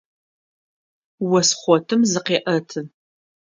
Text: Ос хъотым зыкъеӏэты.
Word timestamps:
Ос 1.37 1.49
хъотым 1.59 2.01
зыкъеӏэты. 2.11 2.81